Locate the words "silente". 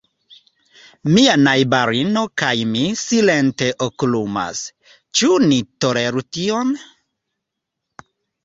3.01-3.69